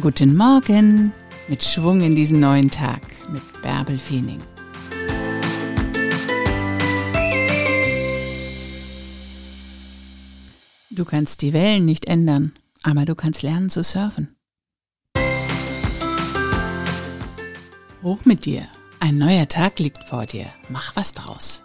Guten 0.00 0.36
Morgen 0.36 1.12
mit 1.46 1.62
Schwung 1.62 2.00
in 2.00 2.16
diesen 2.16 2.40
neuen 2.40 2.68
Tag 2.68 3.00
mit 3.32 3.42
Bärbel 3.62 3.96
Feening. 3.96 4.40
Du 10.90 11.04
kannst 11.04 11.42
die 11.42 11.52
Wellen 11.52 11.84
nicht 11.84 12.06
ändern, 12.06 12.52
aber 12.82 13.04
du 13.04 13.14
kannst 13.14 13.42
lernen 13.42 13.70
zu 13.70 13.84
surfen. 13.84 14.34
Hoch 18.02 18.24
mit 18.24 18.46
dir, 18.46 18.66
ein 18.98 19.16
neuer 19.16 19.48
Tag 19.48 19.78
liegt 19.78 20.02
vor 20.02 20.26
dir, 20.26 20.46
mach 20.68 20.96
was 20.96 21.12
draus. 21.12 21.62